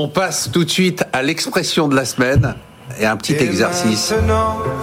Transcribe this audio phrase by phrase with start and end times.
[0.00, 2.54] On passe tout de suite à l'expression de la semaine
[3.00, 4.14] et un petit exercice.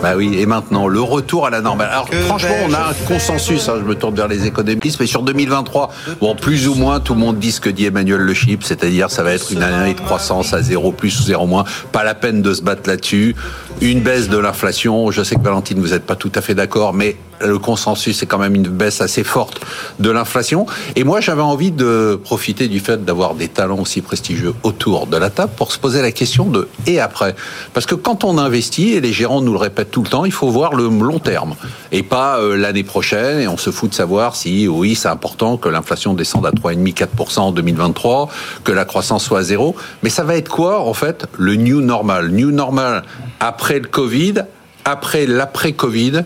[0.02, 1.88] Bah oui, et maintenant, le retour à la normale.
[1.90, 5.24] Alors franchement, on a un consensus, hein, je me tourne vers les économistes, mais sur
[5.24, 5.90] 2023,
[6.20, 9.10] bon, plus ou moins, tout le monde dit ce que dit Emmanuel Le Chip, c'est-à-dire
[9.10, 11.64] ça va être une année de croissance à 0 plus ou 0 moins.
[11.94, 13.38] Pas la peine de se battre là-dessus.
[13.80, 15.12] Une baisse de l'inflation.
[15.12, 18.26] Je sais que Valentine, vous n'êtes pas tout à fait d'accord, mais le consensus, c'est
[18.26, 19.62] quand même une baisse assez forte
[20.00, 20.66] de l'inflation.
[20.96, 25.18] Et moi, j'avais envie de profiter du fait d'avoir des talents aussi prestigieux autour de
[25.18, 27.36] la table pour se poser la question de et après?
[27.74, 30.32] Parce que quand on investit, et les gérants nous le répètent tout le temps, il
[30.32, 31.56] faut voir le long terme
[31.92, 33.40] et pas euh, l'année prochaine.
[33.40, 37.40] Et on se fout de savoir si, oui, c'est important que l'inflation descende à 3,5-4%
[37.40, 38.30] en 2023,
[38.64, 39.76] que la croissance soit à zéro.
[40.04, 42.30] Mais ça va être quoi, en fait, le new normal?
[42.30, 43.04] New normal
[43.40, 44.44] après le Covid,
[44.86, 46.24] après l'après-Covid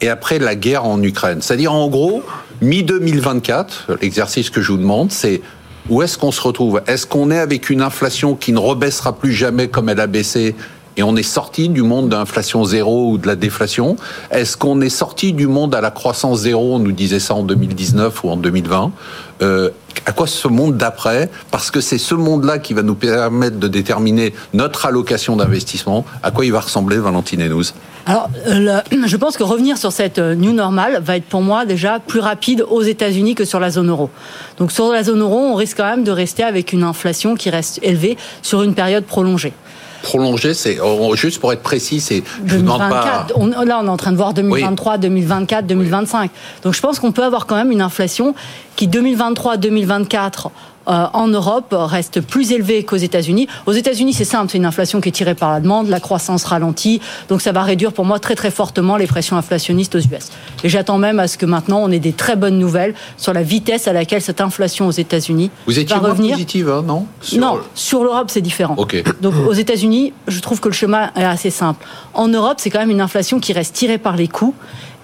[0.00, 1.42] et après la guerre en Ukraine.
[1.42, 2.22] C'est-à-dire, en gros,
[2.62, 3.66] mi-2024,
[4.00, 5.40] l'exercice que je vous demande, c'est
[5.88, 6.82] où est-ce qu'on se retrouve?
[6.86, 10.54] Est-ce qu'on est avec une inflation qui ne rebaissera plus jamais comme elle a baissé
[10.96, 13.96] et on est sorti du monde d'inflation zéro ou de la déflation?
[14.30, 17.42] Est-ce qu'on est sorti du monde à la croissance zéro On nous disait ça en
[17.42, 18.92] 2019 ou en 2020.
[19.40, 19.70] Euh,
[20.04, 21.30] à quoi ce monde d'après?
[21.50, 26.04] Parce que c'est ce monde-là qui va nous permettre de déterminer notre allocation d'investissement.
[26.22, 27.74] À quoi il va ressembler, Valentine Hénouz
[28.08, 31.66] alors, euh, je pense que revenir sur cette euh, new normal va être pour moi
[31.66, 34.08] déjà plus rapide aux États-Unis que sur la zone euro.
[34.56, 37.50] Donc sur la zone euro, on risque quand même de rester avec une inflation qui
[37.50, 39.52] reste élevée sur une période prolongée
[40.02, 43.26] prolongé, c'est oh, juste pour être précis, c'est je demande pas.
[43.34, 46.30] On, là, on est en train de voir 2023, 2024, 2025.
[46.62, 48.34] Donc, je pense qu'on peut avoir quand même une inflation
[48.76, 50.50] qui 2023, 2024
[50.88, 53.46] euh, en Europe reste plus élevé qu'aux États-Unis.
[53.66, 56.44] Aux États-Unis, c'est simple, c'est une inflation qui est tirée par la demande, la croissance
[56.44, 60.30] ralentit, donc ça va réduire pour moi très très fortement les pressions inflationnistes aux US.
[60.64, 63.42] Et j'attends même à ce que maintenant on ait des très bonnes nouvelles sur la
[63.42, 66.32] vitesse à laquelle cette inflation aux États-Unis Vous étiez va revenir.
[66.32, 67.04] positive, hein, non?
[67.20, 67.40] Sur...
[67.40, 68.74] Non, sur l'Europe c'est différent.
[69.20, 69.87] Donc aux États-Unis,
[70.26, 71.86] je trouve que le chemin est assez simple.
[72.14, 74.54] En Europe, c'est quand même une inflation qui reste tirée par les coûts.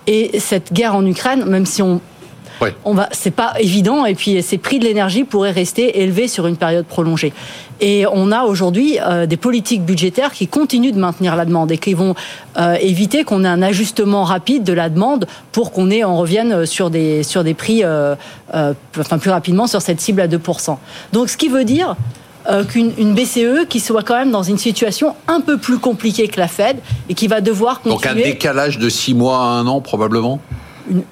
[0.07, 2.01] Et cette guerre en Ukraine, même si on
[2.85, 4.05] on va, c'est pas évident.
[4.05, 7.33] Et puis, ces prix de l'énergie pourraient rester élevés sur une période prolongée.
[7.81, 11.79] Et on a aujourd'hui euh, des politiques budgétaires qui continuent de maintenir la demande et
[11.79, 12.14] qui vont
[12.57, 16.67] euh, éviter qu'on ait un ajustement rapide de la demande pour qu'on ait, on revienne
[16.67, 18.14] sur des sur des prix, euh,
[18.97, 20.77] enfin plus rapidement sur cette cible à 2%.
[21.13, 21.97] Donc, ce qui veut dire
[22.69, 26.49] qu'une BCE qui soit quand même dans une situation un peu plus compliquée que la
[26.49, 26.77] Fed
[27.09, 27.95] et qui va devoir continuer.
[27.95, 30.41] Donc un décalage de 6 mois à un an probablement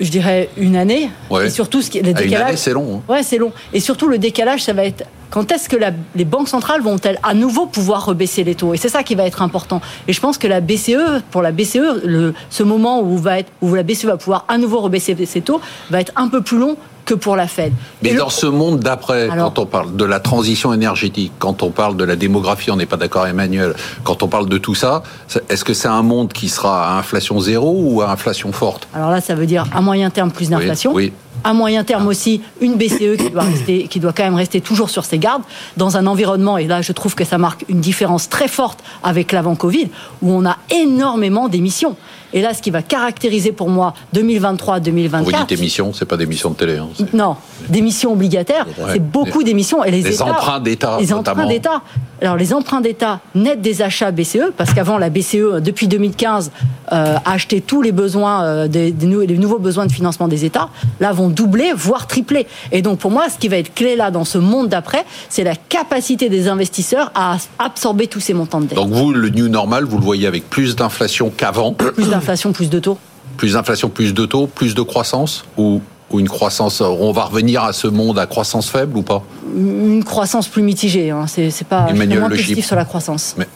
[0.00, 1.10] je dirais une année.
[1.42, 2.30] Et surtout, ce qui, le décalage.
[2.30, 2.96] Une année, c'est long.
[3.08, 3.12] Hein.
[3.12, 3.52] Ouais, c'est long.
[3.72, 5.76] Et surtout, le décalage, ça va être quand est-ce que
[6.14, 8.74] les banques centrales vont-elles à nouveau pouvoir rebaisser les taux?
[8.74, 9.80] Et c'est ça qui va être important.
[10.06, 13.50] Et je pense que la BCE, pour la BCE, le, ce moment où, va être,
[13.62, 16.58] où la BCE va pouvoir à nouveau rebaisser ses taux va être un peu plus
[16.58, 17.72] long que pour la Fed.
[18.02, 21.96] Mais dans ce monde d'après, quand on parle de la transition énergétique, quand on parle
[21.96, 23.74] de la démographie, on n'est pas d'accord Emmanuel,
[24.04, 25.02] quand on parle de tout ça,
[25.48, 28.88] est-ce que c'est un monde qui sera à inflation zéro ou à inflation forte?
[28.94, 30.92] Alors là, ça veut dire à moyen terme plus d'inflation.
[30.92, 31.12] oui
[31.44, 34.90] à moyen terme aussi une BCE qui doit, rester, qui doit quand même rester toujours
[34.90, 35.42] sur ses gardes
[35.76, 39.32] dans un environnement, et là je trouve que ça marque une différence très forte avec
[39.32, 39.88] l'avant Covid,
[40.22, 41.96] où on a énormément d'émissions.
[42.32, 45.22] Et là, ce qui va caractériser pour moi 2023-2024.
[45.22, 46.78] Vous dites émissions, c'est pas des missions de télé.
[46.78, 47.36] Hein, non,
[47.68, 49.84] des missions obligataires, c'est beaucoup d'émissions.
[49.84, 50.98] Et les, les emprunts d'État.
[51.00, 51.82] Les emprunts d'État.
[52.22, 56.52] Alors, les emprunts d'État net des achats BCE, parce qu'avant, la BCE, depuis 2015,
[56.92, 60.68] euh, a acheté tous les besoins, euh, des, des, nouveaux besoins de financement des États.
[61.00, 62.46] Là, vont doubler, voire tripler.
[62.70, 65.42] Et donc, pour moi, ce qui va être clé là, dans ce monde d'après, c'est
[65.42, 68.76] la capacité des investisseurs à absorber tous ces montants de dette.
[68.76, 71.74] Donc, vous, le new normal, vous le voyez avec plus d'inflation qu'avant
[72.22, 72.98] d'inflation, plus de taux?
[73.36, 77.64] Plus d'inflation, plus de taux, plus de croissance ou, ou une croissance On va revenir
[77.64, 79.22] à ce monde à croissance faible ou pas?
[79.54, 81.10] Une croissance plus mitigée.
[81.10, 81.26] Hein.
[81.26, 83.34] C'est, pas moins positif sur la croissance.
[83.36, 83.48] Mais...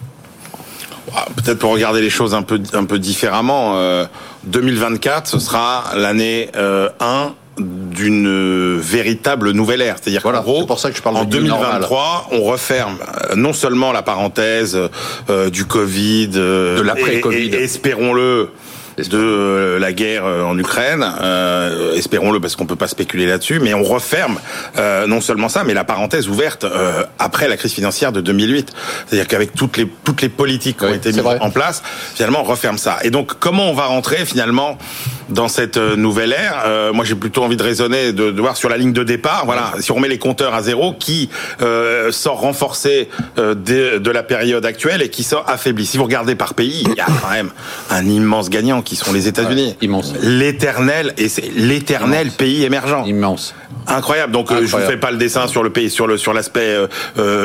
[1.14, 3.74] Ah, peut-être pour regarder les choses un peu, un peu différemment.
[4.44, 6.88] 2024, euh, ce sera l'année 1 euh,
[7.58, 9.96] d'une véritable nouvelle ère.
[10.00, 13.52] C'est-à-dire voilà, qu'en gros, pour ça que je parle en 2023, on referme euh, non
[13.52, 14.78] seulement la parenthèse
[15.30, 18.50] euh, du Covid, euh, de l'après-Covid, espérons-le,
[18.98, 23.82] de la guerre en Ukraine, euh, espérons-le parce qu'on peut pas spéculer là-dessus, mais on
[23.82, 24.38] referme
[24.78, 28.72] euh, non seulement ça, mais la parenthèse ouverte euh, après la crise financière de 2008.
[29.06, 31.82] C'est-à-dire qu'avec toutes les toutes les politiques qui ont été mises en place,
[32.14, 32.98] finalement on referme ça.
[33.02, 34.78] Et donc comment on va rentrer finalement
[35.28, 36.92] dans cette nouvelle ère?
[36.92, 39.44] moi, j'ai plutôt envie de raisonner, de, de, voir sur la ligne de départ.
[39.44, 41.28] Voilà, si on met les compteurs à zéro, qui
[42.10, 45.84] sort renforcé de, de, la période actuelle et qui sort affaibli.
[45.84, 47.50] Si vous regardez par pays, il y a quand même
[47.90, 49.76] un immense gagnant qui sont les États-Unis.
[49.82, 50.14] immense.
[50.22, 53.02] L'éternel et c'est l'éternel pays émergent.
[53.06, 53.54] Immense.
[53.88, 54.32] Incroyable.
[54.32, 56.76] Donc je vous fais pas le dessin sur le pays, sur le sur l'aspect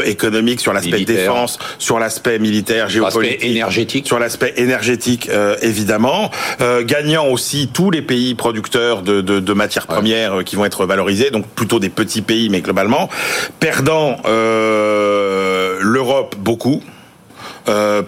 [0.05, 5.29] économique, sur l'aspect défense, sur l'aspect militaire, géopolitique, énergétique, sur l'aspect énergétique
[5.61, 6.31] évidemment.
[6.83, 11.31] gagnant aussi tous les pays producteurs de, de, de matières premières qui vont être valorisés,
[11.31, 13.09] donc plutôt des petits pays, mais globalement.
[13.59, 14.17] Perdant
[15.81, 16.81] l'Europe beaucoup.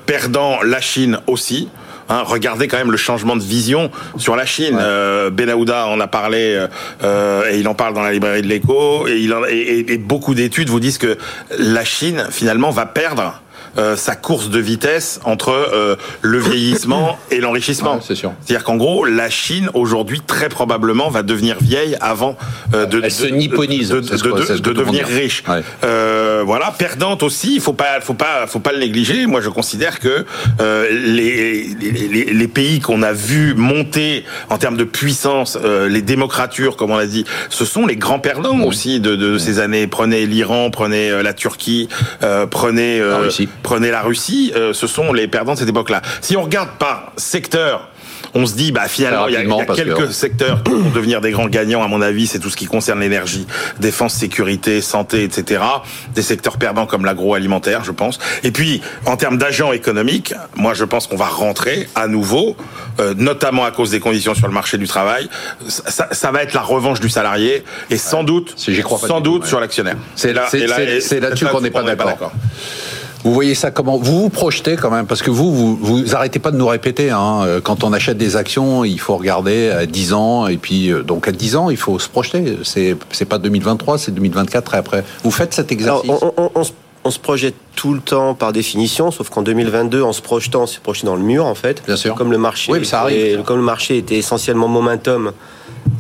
[0.06, 1.68] perdant la Chine aussi.
[2.10, 4.78] Hein, regardez quand même le changement de vision sur la Chine.
[4.80, 6.66] Euh, Benahouda en a parlé
[7.04, 10.70] euh, et il en parle dans la librairie de l'Écho et, il et beaucoup d'études
[10.70, 11.18] vous disent que
[11.58, 13.42] la Chine finalement va perdre
[13.78, 18.00] euh, sa course de vitesse entre euh, le vieillissement et l'enrichissement.
[18.02, 18.34] c'est sûr.
[18.42, 22.38] C'est-à-dire qu'en gros, la Chine aujourd'hui très probablement va devenir vieille avant
[22.74, 25.44] euh, de, Elle se nipponise, de, de, de devenir riche.
[25.84, 27.56] Euh, voilà, perdante aussi.
[27.56, 29.26] Il faut pas, faut pas, faut pas le négliger.
[29.26, 30.26] Moi, je considère que
[30.60, 35.58] les, les, les, pays qu'on a vu monter en termes de puissance,
[35.90, 39.60] les démocratures, comme on l'a dit, ce sont les grands perdants aussi de, de ces
[39.60, 39.88] années.
[39.88, 41.90] Prenez l'Iran, prenez la Turquie,
[42.52, 43.02] prenez
[43.64, 46.02] Prenez la Russie, euh, ce sont les perdants de cette époque-là.
[46.22, 47.90] Si on regarde par secteur,
[48.34, 51.48] on se dit bah finalement il y a, quelques secteurs qui vont devenir des grands
[51.48, 53.46] gagnants à mon avis c'est tout ce qui concerne l'énergie
[53.80, 55.62] défense sécurité santé etc
[56.16, 58.20] des secteurs perdants comme l'agroalimentaire je pense.
[58.44, 62.56] Et puis en termes d'agents économiques moi je pense qu'on va rentrer à nouveau
[63.00, 65.28] euh, notamment à cause des conditions sur le marché du travail.
[65.68, 69.98] Ça, ça va être la revanche du salarié et sans doute sans doute sur l'actionnaire.
[70.16, 72.32] C'est là c'est là-dessus qu'on n'est pas d'accord
[73.24, 73.98] vous voyez ça comment?
[73.98, 77.10] Vous vous projetez quand même, parce que vous, vous, vous arrêtez pas de nous répéter,
[77.10, 80.92] hein, euh, quand on achète des actions, il faut regarder à 10 ans, et puis
[80.92, 82.58] euh, donc à 10 ans, il faut se projeter.
[82.64, 85.04] C'est, c'est pas 2023, c'est 2024 et après.
[85.24, 86.10] Vous faites cet exercice
[87.06, 90.68] on, se projette tout le temps par définition, sauf qu'en 2022, en se projetant, on
[90.68, 91.84] s'est projeté dans le mur en fait.
[91.86, 92.16] Bien sûr.
[92.16, 93.42] Comme le marché, oui, ça arrive.
[93.44, 95.34] comme le marché était essentiellement momentum,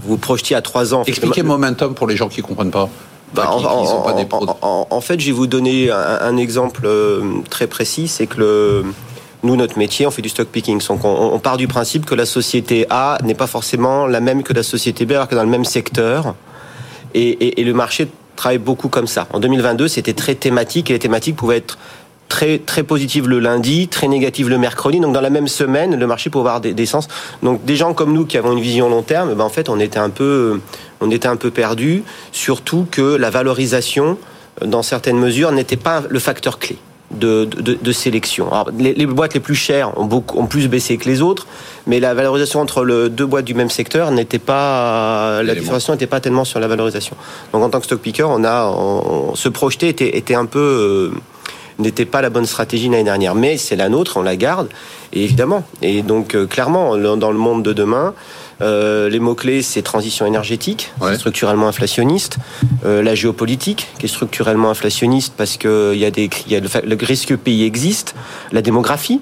[0.05, 1.03] vous projetiez à 3 ans.
[1.05, 2.87] Expliquez momentum pour les gens qui comprennent pas.
[3.33, 8.85] Bah, en, fait, je vais vous donner un, exemple euh, très précis, c'est que le,
[9.41, 10.79] nous, notre métier, on fait du stock picking.
[10.87, 14.53] Donc, on, part du principe que la société A n'est pas forcément la même que
[14.53, 16.35] la société B, alors que dans le même secteur.
[17.15, 19.27] Et, et le marché travaille beaucoup comme ça.
[19.33, 21.77] En 2022, c'était très thématique, et les thématiques pouvaient être
[22.33, 24.99] très très positive le lundi, très négative le mercredi.
[24.99, 27.07] Donc dans la même semaine, le marché peut avoir des, des sens.
[27.43, 29.79] Donc des gens comme nous qui avons une vision long terme, ben en fait on
[29.79, 30.59] était un peu
[31.03, 32.03] on était un peu perdu.
[32.31, 34.17] Surtout que la valorisation,
[34.65, 36.77] dans certaines mesures, n'était pas le facteur clé.
[37.11, 38.51] De, de, de, sélection.
[38.51, 41.45] Alors, les, boîtes les plus chères ont, beaucoup, ont plus baissé que les autres,
[41.85, 46.07] mais la valorisation entre le, deux boîtes du même secteur n'était pas la différenciation n'était
[46.07, 47.15] pas tellement sur la valorisation.
[47.51, 50.59] Donc en tant que stock picker, on a on, se projeter était, était un peu
[50.59, 51.19] euh,
[51.79, 53.35] n'était pas la bonne stratégie l'année dernière.
[53.35, 54.69] Mais c'est la nôtre, on la garde,
[55.11, 55.63] et évidemment.
[55.81, 58.13] Et donc, euh, clairement, dans le monde de demain,
[58.61, 62.37] euh, les mots-clés, c'est transition énergétique, structurellement inflationniste,
[62.85, 66.69] euh, la géopolitique, qui est structurellement inflationniste parce qu'il y a des, y a le,
[66.83, 68.15] le risque pays existe,
[68.51, 69.21] la démographie,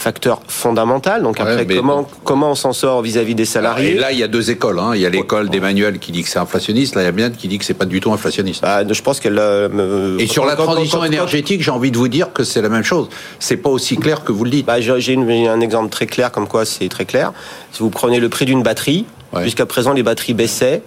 [0.00, 1.22] facteur fondamental.
[1.22, 4.28] Donc après, comment, comment on s'en sort vis-à-vis des salariés Et là, il y a
[4.28, 4.78] deux écoles.
[4.78, 4.92] Hein.
[4.94, 6.94] Il y a l'école d'Emmanuel qui dit que c'est inflationniste.
[6.94, 8.62] Là, il y a bien qui dit que c'est pas du tout inflationniste.
[8.62, 9.38] Bah, je pense qu'elle.
[9.38, 12.82] Euh, Et sur la transition énergétique, j'ai envie de vous dire que c'est la même
[12.82, 13.08] chose.
[13.38, 14.66] C'est pas aussi clair que vous le dites.
[14.66, 17.32] Bah, j'ai un exemple très clair, comme quoi c'est très clair.
[17.72, 19.04] Si vous prenez le prix d'une batterie,
[19.42, 20.82] jusqu'à présent les batteries baissaient.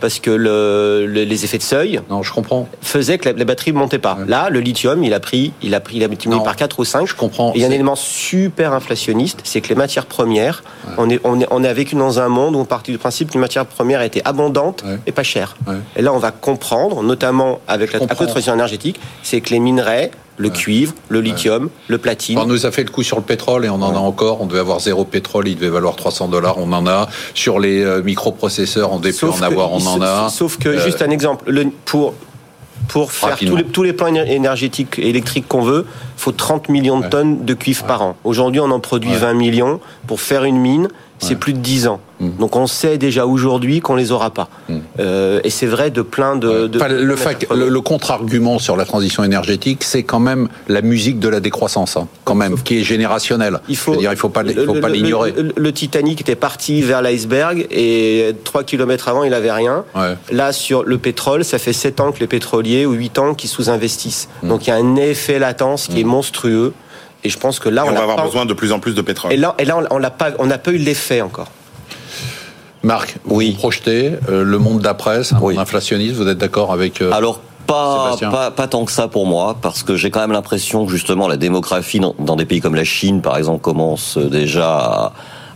[0.00, 2.68] Parce que le, les effets de seuil non, je comprends.
[2.82, 4.18] faisaient que la, batterie ne montait pas.
[4.26, 6.84] Là, le lithium, il a pris, il a pris, il a multiplié par 4 ou
[6.84, 7.06] 5.
[7.06, 7.52] Je comprends.
[7.52, 10.62] Et il y a un élément super inflationniste, c'est que les matières premières,
[10.98, 13.28] on, est, on, est, on a vécu dans un monde où on partit du principe
[13.28, 15.56] que les matières premières étaient abondantes et pas chères.
[15.96, 20.48] Et là, on va comprendre, notamment avec la, transition énergétique, c'est que les minerais, le
[20.48, 22.38] cuivre, le lithium, le platine.
[22.38, 24.40] On nous a fait le coup sur le pétrole et on en a encore.
[24.40, 27.08] On devait avoir zéro pétrole, il devait valoir 300 dollars, on en a.
[27.34, 30.30] Sur les euh, microprocesseurs, on devait plus en avoir, on en a.
[30.30, 32.14] Sauf que, euh, juste un exemple, le, pour
[32.88, 36.98] pour faire tous les, tous les, plans énergétiques électriques qu'on veut, il faut 30 millions
[36.98, 38.16] de tonnes de cuivre par an.
[38.24, 39.80] Aujourd'hui, on en produit 20 millions.
[40.08, 42.00] Pour faire une mine, c'est plus de 10 ans.
[42.20, 42.28] Mm.
[42.38, 44.48] Donc on sait déjà aujourd'hui qu'on les aura pas.
[44.68, 44.76] Mm.
[45.00, 46.66] Euh, et c'est vrai de plein de.
[46.66, 51.40] de le, le, contre-argument sur la transition énergétique, c'est quand même la musique de la
[51.40, 53.60] décroissance, hein, quand même, qui est générationnelle.
[53.68, 55.34] Il faut, dire, il faut pas, il faut pas l'ignorer.
[55.56, 59.84] Le, Titanic était parti vers l'iceberg et 3 km avant, il avait rien.
[60.30, 63.48] Là, sur le pétrole, ça fait 7 ans que les pétroliers ou 8 ans qui
[63.48, 64.28] sous-investissent.
[64.42, 64.48] Mm.
[64.48, 66.74] Donc il y a un effet latence qui est monstrueux.
[67.22, 69.32] Et je pense que là, on, va avoir besoin de plus en plus de pétrole.
[69.32, 71.48] Et là, et là on n'a pas, on n'a pas eu l'effet encore.
[72.82, 73.52] Marc, vous oui.
[73.52, 78.66] projetez le monde d'après, un monde inflationniste, vous êtes d'accord avec Alors pas, pas, pas,
[78.66, 82.00] tant que ça pour moi, parce que j'ai quand même l'impression que justement la démographie
[82.00, 85.12] dans, dans, des pays comme la Chine, par exemple, commence déjà à,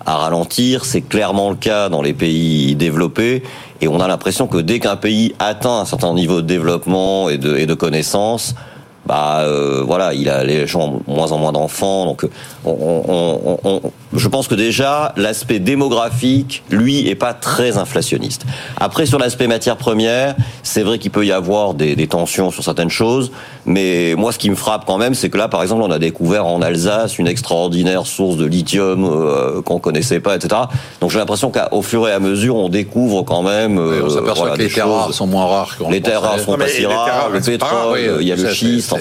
[0.07, 0.85] à ralentir.
[0.85, 3.43] C'est clairement le cas dans les pays développés.
[3.81, 7.39] Et on a l'impression que dès qu'un pays atteint un certain niveau de développement et
[7.39, 8.55] de, et de connaissances,
[9.07, 12.27] bah euh, voilà, il a les gens moins en moins d'enfants, donc
[12.65, 13.81] on, on,
[14.15, 18.47] je pense que déjà l'aspect démographique, lui, est pas très inflationniste.
[18.79, 22.65] Après sur l'aspect matière première, c'est vrai qu'il peut y avoir des, des, tensions sur
[22.65, 23.33] certaines choses,
[23.67, 25.99] mais moi ce qui me frappe quand même, c'est que là, par exemple, on a
[25.99, 30.63] découvert en Alsace une extraordinaire source de lithium euh, qu'on connaissait pas, etc.
[31.01, 33.79] Donc j'ai l'impression qu'au fur et à mesure, on découvre quand même.
[33.79, 35.77] Euh, on s'aperçoit que les terres rares sont moins rares.
[35.91, 37.31] Les terres rares sont pas si rares.
[37.31, 38.94] Le pétrole, il y a le schiste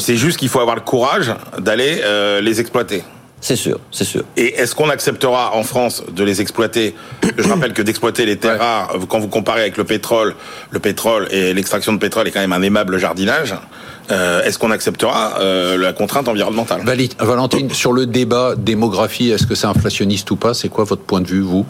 [0.00, 3.02] c'est juste qu'il faut avoir le courage d'aller euh, les exploiter.
[3.40, 4.24] C'est sûr, c'est sûr.
[4.36, 6.94] Et est-ce qu'on acceptera en France de les exploiter?
[7.36, 10.34] Je rappelle que d'exploiter les terres rares, quand vous comparez avec le pétrole,
[10.70, 13.54] le pétrole et l'extraction de pétrole est quand même un aimable jardinage.
[14.10, 16.82] Euh, est-ce qu'on acceptera euh, la contrainte environnementale?
[17.18, 20.54] Valentine, sur le débat démographie, est-ce que c'est inflationniste ou pas?
[20.54, 21.66] C'est quoi votre point de vue, vous?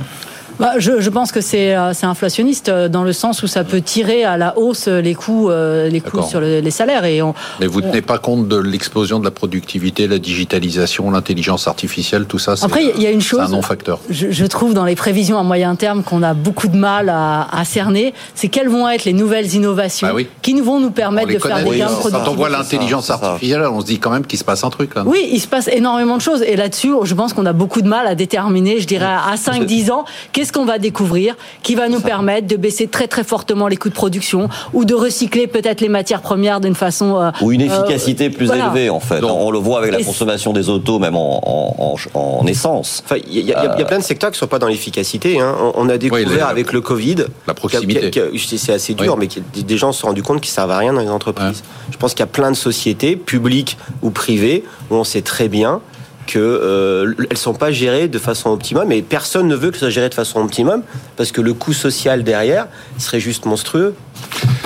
[0.59, 3.81] Bah, je, je, pense que c'est euh, inflationniste euh, dans le sens où ça peut
[3.81, 7.05] tirer à la hausse les coûts, euh, les coûts sur les salaires.
[7.05, 11.11] Et on, Mais vous ne tenez pas compte de l'explosion de la productivité, la digitalisation,
[11.11, 13.41] l'intelligence artificielle, tout ça Après, il y a une chose.
[13.41, 14.01] un non-facteur.
[14.09, 17.49] Je, je, trouve dans les prévisions à moyen terme qu'on a beaucoup de mal à,
[17.51, 18.15] à cerner.
[18.35, 21.65] C'est quelles vont être les nouvelles innovations ah qui nous vont nous permettre de faire
[21.65, 22.19] des gains de productivité.
[22.25, 24.95] Quand on voit l'intelligence artificielle, on se dit quand même qu'il se passe un truc.
[24.95, 25.03] Là.
[25.07, 26.43] Oui, il se passe énormément de choses.
[26.43, 29.91] Et là-dessus, je pense qu'on a beaucoup de mal à déterminer, je dirais, à 5-10
[29.91, 33.77] ans, qu'est-ce qu'on va découvrir qui va nous permettre de baisser très très fortement les
[33.77, 37.63] coûts de production ou de recycler peut-être les matières premières d'une façon euh, ou une
[37.63, 39.23] euh, efficacité plus élevée en fait.
[39.23, 43.03] on le voit avec la consommation des autos, même en, en, essence.
[43.05, 45.41] Enfin, il y, a plein de secteurs qui sont pas dans l'efficacité.
[45.41, 45.55] Hein.
[45.75, 48.11] On a découvert avec le Covid, la proximité.
[48.57, 51.01] C'est assez dur, mais des gens se sont rendus compte qu'ils servent à rien dans
[51.01, 51.63] les entreprises.
[51.91, 55.49] Je pense qu'il y a plein de sociétés, publiques ou privées, où on sait très
[55.49, 55.81] bien
[56.27, 59.87] qu'elles euh, elles sont pas gérées de façon optimum et personne ne veut que ça
[59.87, 60.83] soit géré de façon optimum
[61.17, 62.67] parce que le coût social derrière
[62.99, 63.95] serait juste monstrueux.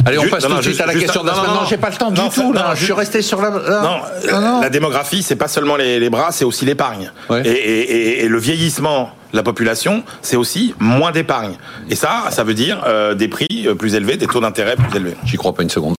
[0.07, 1.50] Allez, on passe tout de suite à la question de la semaine.
[1.50, 2.52] Non, j'ai pas le temps du tout.
[2.52, 3.50] Là, je suis resté sur la.
[3.50, 7.12] Non, la démographie, c'est pas seulement les, bras, c'est aussi l'épargne.
[7.45, 11.55] Et, le vieillissement de la population, c'est aussi moins d'épargne.
[11.88, 15.17] Et ça, ça veut dire euh, des prix plus élevés, des taux d'intérêt plus élevés.
[15.25, 15.88] J'y crois pas une seconde.